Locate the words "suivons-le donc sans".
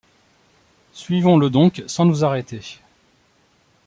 0.93-2.05